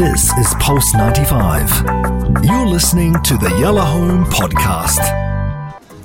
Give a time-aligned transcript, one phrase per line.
[0.00, 1.84] This is Pulse 95.
[2.42, 5.04] You're listening to the Yalla Home Podcast.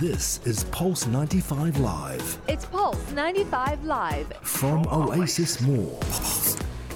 [0.00, 4.32] This is Pulse 95 Live It's Pulse 95 Live.
[4.42, 6.00] from Oasis Mall.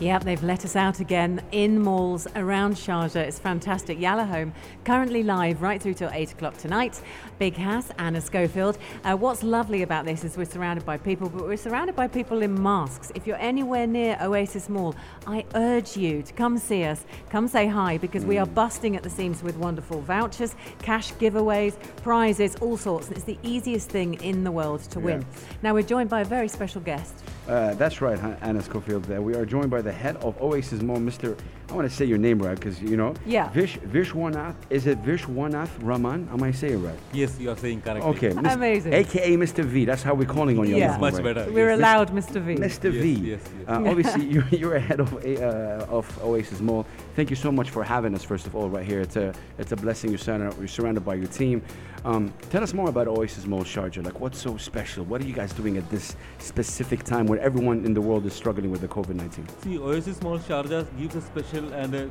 [0.00, 3.16] Yep, they've let us out again in malls around Sharjah.
[3.16, 4.00] It's fantastic.
[4.00, 4.54] Yalla Home,
[4.84, 7.02] currently live right through till 8 o'clock tonight.
[7.38, 8.78] Big Hass, Anna Schofield.
[9.04, 12.42] Uh, what's lovely about this is we're surrounded by people, but we're surrounded by people
[12.42, 13.12] in masks.
[13.14, 14.94] If you're anywhere near Oasis Mall,
[15.26, 19.02] I urge you to come see us, come say hi, because we are busting at
[19.02, 23.10] the seams with wonderful vouchers, cash giveaways, prizes, all sorts.
[23.10, 25.24] It's the easiest thing in the world to win.
[25.62, 27.22] Now, we're joined by a very special guest.
[27.48, 29.10] Uh, that's right, Anna Schofield.
[29.10, 31.38] Uh, we are joined by the head of Oasis Mall, Mr.
[31.68, 33.12] I want to say your name right because you know.
[33.26, 33.48] Yeah.
[33.50, 34.54] Vish Vishwanath.
[34.70, 36.28] Is it Vishwanath Raman?
[36.32, 36.98] Am I saying it right?
[37.12, 38.08] Yes, you are saying correctly.
[38.10, 38.32] Okay.
[38.40, 38.92] Mis- Amazing.
[38.92, 39.64] AKA Mr.
[39.64, 39.84] V.
[39.84, 40.76] That's how we're calling on you.
[40.76, 40.86] Yeah.
[40.86, 41.24] now, It's much right?
[41.34, 41.50] better.
[41.50, 41.78] We're yes.
[41.78, 42.40] allowed, Mr.
[42.40, 42.54] V.
[42.54, 42.92] Mr.
[42.92, 43.12] Yes, V.
[43.14, 43.68] yes, yes.
[43.68, 46.86] Uh, obviously, you're, you're a head of, a- uh, of Oasis Mall.
[47.16, 49.00] Thank you so much for having us, first of all, right here.
[49.00, 50.10] It's a, it's a blessing.
[50.10, 51.62] You're surrounded, you're surrounded by your team.
[52.04, 54.04] Um, tell us more about Oasis Mall Sharjah.
[54.04, 55.04] Like, what's so special?
[55.04, 58.32] What are you guys doing at this specific time where everyone in the world is
[58.34, 59.48] struggling with the COVID 19?
[59.62, 62.10] See, Oasis Mall Sharjah gives a special and a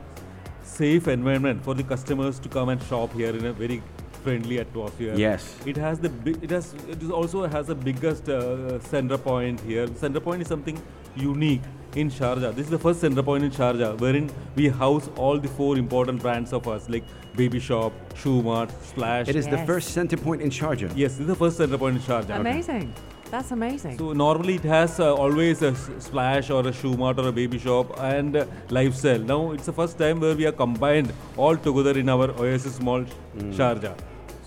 [0.63, 3.81] safe environment for the customers to come and shop here in a very
[4.23, 5.13] friendly atmosphere.
[5.15, 5.55] Yes.
[5.65, 9.87] It has the it has it is also has the biggest uh, center point here.
[9.95, 10.81] Center point is something
[11.15, 11.61] unique
[11.95, 12.53] in Sharjah.
[12.55, 16.21] This is the first center point in Sharjah wherein we house all the four important
[16.21, 17.03] brands of us like
[17.35, 19.27] Baby Shop, Shoe Mart, Splash.
[19.27, 20.91] It is the first center point in Sharjah.
[20.95, 22.39] Yes, this is the first center point in Sharjah.
[22.39, 22.93] Amazing.
[23.31, 23.97] That's amazing.
[23.97, 27.57] So normally it has uh, always a splash or a shoe mart or a baby
[27.59, 29.19] shop and uh, lifestyle.
[29.19, 33.03] Now it's the first time where we are combined all together in our Oasis Mall
[33.37, 33.95] Sharjah.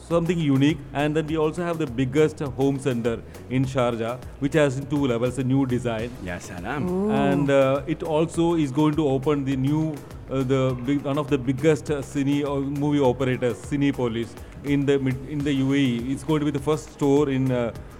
[0.08, 4.80] Something unique, and then we also have the biggest home center in Sharjah, which has
[4.88, 7.10] two levels, a new design, Yes, I am.
[7.10, 9.94] and uh, it also is going to open the new,
[10.30, 14.28] uh, the big, one of the biggest uh, cine or movie operators, Cinepolis,
[14.64, 14.94] in the
[15.28, 16.10] in the UAE.
[16.10, 17.52] It's going to be the first store in.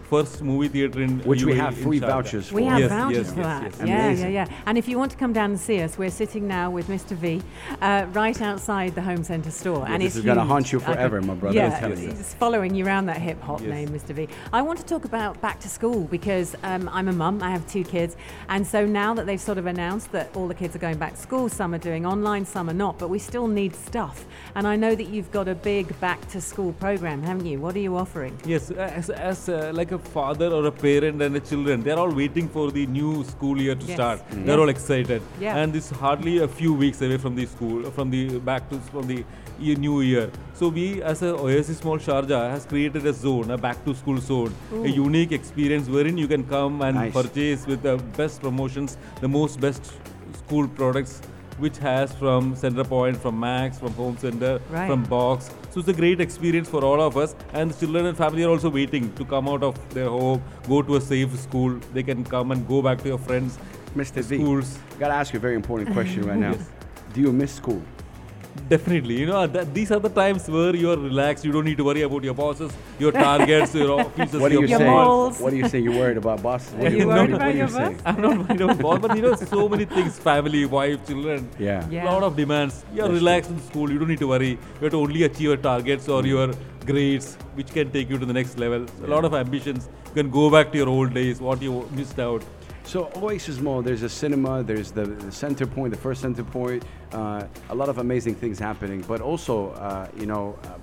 [0.08, 2.06] First movie theater in Which we have free Sharjah.
[2.08, 2.54] vouchers for.
[2.54, 3.86] We have Yes, vouchers yes, for yes, that.
[3.86, 4.18] yes.
[4.18, 4.62] Yeah, yeah, yeah.
[4.64, 7.14] And if you want to come down and see us, we're sitting now with Mr.
[7.14, 7.42] V
[7.82, 9.84] uh, right outside the home centre store.
[9.86, 12.02] and this it's is gonna haunt you I can- forever, my brother, Yeah, I'm telling
[12.02, 12.08] you.
[12.08, 13.68] it's following you around that hip hop Yes.
[13.68, 14.14] name, Mr.
[14.14, 14.28] V.
[14.50, 17.66] I want to talk about back to school because um, I'm a mum, I have
[17.70, 18.16] two kids.
[18.48, 21.16] And so now that they've sort of announced that all the kids are going back
[21.16, 24.24] to school, some are doing online, some are not, but we still need stuff.
[24.54, 27.58] And I know that you've got a big back to school program, haven't you?
[27.60, 28.38] What are you offering?
[28.46, 32.10] Yes, as, as uh, like a father or a parent and a children, they're all
[32.10, 33.94] waiting for the new school year to Yes.
[33.94, 34.18] start.
[34.30, 34.44] Mm.
[34.46, 34.58] They're Yes.
[34.58, 35.56] all excited, Yeah.
[35.58, 39.06] and it's hardly a few weeks away from the school, from the back to from
[39.06, 39.24] the
[39.60, 40.30] year, new year.
[40.54, 44.18] So we, as a Oasis Mall Sharjah, has created a zone, a back to school
[44.18, 47.12] zone, a unique experience wherein you can come and Nice.
[47.12, 49.92] purchase with the best promotions, the most best
[50.44, 51.20] school products.
[51.62, 54.88] Which has from Center Point, from Max, from Home Center, Right.
[54.88, 55.50] from box.
[55.78, 57.36] So it's a great experience for all of us.
[57.52, 60.82] And the children and family are also waiting to come out of their home, go
[60.82, 61.78] to a safe school.
[61.94, 63.60] They can come and go back to your friends.
[63.94, 64.24] Mr.
[64.24, 64.38] V.
[64.38, 64.76] Schools.
[64.98, 66.56] Gotta ask you a very important question right now.
[67.14, 67.80] Do you miss school?
[68.66, 71.44] Definitely, you know that these are the times where you are relaxed.
[71.44, 74.62] You don't need to worry about your bosses, your targets, your offices, What are your
[74.64, 74.90] you Your saying?
[74.90, 75.40] malls.
[75.40, 75.84] What are you saying?
[75.84, 76.74] You're worried about bosses?
[76.74, 77.94] What Are do you worried do about you your boss?
[78.04, 81.48] I'm not worried about boss, but you know so many things: family, wife, children.
[81.58, 81.86] Yeah.
[81.88, 82.04] Yeah.
[82.12, 82.84] lot of demands.
[82.94, 83.90] You're That's relaxed in school.
[83.90, 84.50] You don't need to worry.
[84.50, 86.28] You have to only achieve your targets or mm.
[86.34, 86.52] your
[86.84, 88.86] grades, which can take you to the next level.
[89.04, 89.88] A lot of ambitions.
[90.08, 92.42] You can go back to your old days, what you missed out.
[92.88, 96.82] So Oasis Mall, there's a cinema, there's the, the center point, the first center point,
[97.12, 99.02] uh, a lot of amazing things happening.
[99.02, 100.78] But also, uh, you know, uh,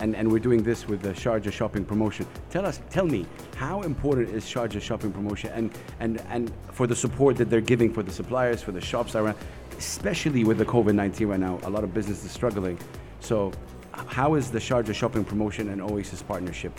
[0.00, 2.26] and, and we're doing this with the Sharjah shopping promotion.
[2.48, 6.96] Tell us, tell me, how important is Sharjah shopping promotion and, and, and for the
[6.96, 9.36] support that they're giving for the suppliers, for the shops around,
[9.76, 12.78] especially with the COVID-19 right now, a lot of business is struggling.
[13.20, 13.52] So
[13.92, 16.72] how is the Sharjah shopping promotion and Oasis partnership?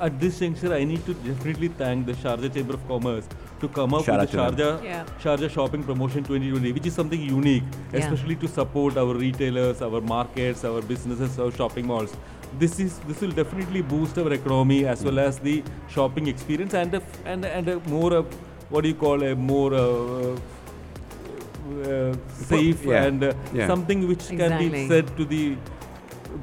[0.00, 3.28] At this juncture, I need to definitely thank the Sharjah Chamber of Commerce
[3.60, 4.62] to come up Shout with the out to.
[4.64, 5.04] Sharjah, Yeah.
[5.22, 7.62] Sharjah Shopping Promotion 2020, which is something unique,
[7.92, 8.00] Yeah.
[8.00, 12.16] especially to support our retailers, our markets, our businesses, our shopping malls.
[12.58, 15.56] This is this will definitely boost our economy as well as the
[15.96, 18.22] shopping experience and a, f- and and a more uh,
[18.70, 20.36] what do you call a more uh,
[21.84, 22.14] uh,
[22.52, 23.66] safe yeah, and uh, yeah.
[23.66, 25.42] something which can be said to the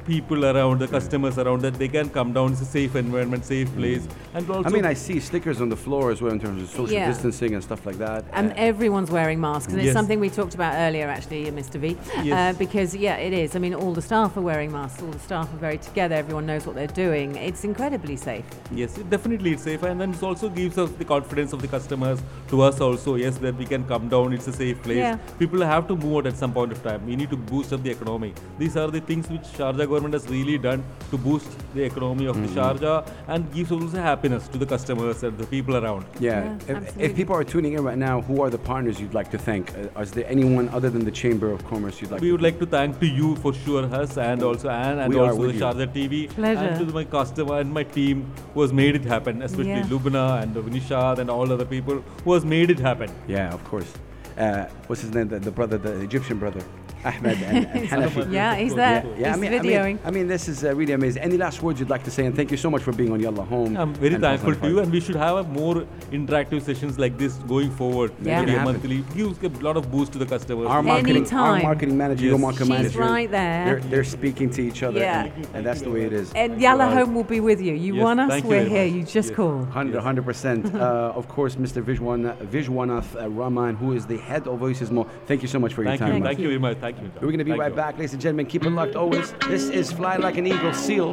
[0.06, 2.52] people around, the customers around, that they can come down.
[2.52, 4.68] It's a safe environment, safe place, and also.
[4.68, 7.08] I mean, I see stickers on the floor as well in terms of social Yeah.
[7.08, 8.24] distancing and stuff like that.
[8.32, 11.78] And Uh, everyone's wearing masks, and it's something we talked about earlier, actually, Mr.
[11.78, 11.96] V.
[12.22, 12.54] Yes.
[12.54, 13.56] Uh, because yeah, it is.
[13.56, 15.02] I mean, all the staff are wearing masks.
[15.02, 16.14] All the staff are very together.
[16.16, 17.36] Everyone knows what they're doing.
[17.36, 18.44] It's incredibly safe.
[18.72, 21.68] Yes, it definitely it's safe, and then it also gives us the confidence of the
[21.68, 22.18] customers
[22.48, 23.14] to us also.
[23.16, 24.32] Yes, that we can come down.
[24.32, 24.98] It's a safe place.
[24.98, 25.16] Yeah.
[25.38, 27.06] People have to move out at some point of time.
[27.06, 28.32] We need to boost up the economy.
[28.58, 32.36] These are the things which Sharjah government has really done to boost the economy of
[32.40, 36.04] the Sharjah and gives also happiness to the customers and the people around.
[36.18, 37.04] yeah, Yeah, if, absolutely.
[37.04, 39.72] if people are tuning in right now, who are the partners you'd like to thank?
[39.76, 42.42] Uh, is there anyone other than the Chamber of Commerce you'd like We to would
[42.42, 45.48] like to thank to you for sure, us and also Anne and We also with
[45.50, 45.60] the you.
[45.60, 46.60] Sharjah TV Pleasure.
[46.60, 49.82] and to my customer and my team who has made it happen, especially Yeah.
[49.94, 53.10] Lubna and Vinishad and all other people who has made it happen.
[53.28, 53.92] Yeah, of course.
[54.38, 55.28] Uh, what's his name?
[55.28, 56.60] The, the brother, the Egyptian brother,
[57.06, 58.32] Ahmed and, and Hanafi.
[58.32, 59.04] Yeah, he's there.
[59.18, 59.84] Yeah, he's I mean, videoing.
[59.84, 61.22] I mean, I mean, this is uh, really amazing.
[61.22, 62.26] Any last words you'd like to say?
[62.26, 63.76] And thank you so much for being on Yalla Home.
[63.76, 65.76] I'm very thankful to you, and we should have a more
[66.10, 68.12] interactive sessions like this going forward.
[68.22, 68.40] Yeah.
[68.40, 68.72] Maybe Make it a happen.
[68.72, 68.98] monthly
[69.40, 70.66] gives a lot of boost to the customers.
[70.68, 73.64] Our marketing, our marketing manager, your marketing She's manager, right there.
[73.66, 75.24] They're, they're speaking to each other, Yeah.
[75.24, 76.32] and, and that's the way it is.
[76.34, 77.74] And Yalla Home will be with you.
[77.74, 78.42] You Yes, want us?
[78.42, 78.84] We're very here.
[78.86, 78.94] much.
[78.94, 79.36] You just Yes.
[79.36, 79.56] call.
[79.58, 80.62] 100 percent.
[80.86, 81.82] Uh, of course, Mr.
[81.82, 85.06] Vishwan, Vishwanath uh, Rahman, who is the head of Oasis Mall.
[85.26, 86.22] Thank you so much for Thank your you, time.
[86.22, 86.95] thank you very much, thank you.
[87.20, 87.76] We're going to be Thank right you.
[87.76, 88.46] back, ladies and gentlemen.
[88.46, 89.32] Keep it locked always.
[89.48, 91.12] This is Fly Like an Eagle Seal.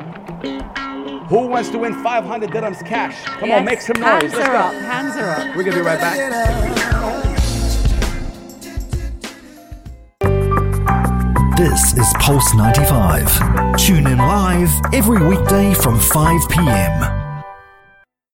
[1.29, 3.23] Who wants to win 500 dirhams cash?
[3.25, 3.59] Come Yes.
[3.59, 4.21] on, make some noise.
[4.21, 4.57] Hands Let's are go.
[4.59, 4.73] up.
[4.75, 5.55] Hands are up.
[5.55, 7.23] We're going to be right back.
[11.57, 13.77] This is Pulse 95.
[13.77, 17.22] Tune in live every weekday from 5 p.m.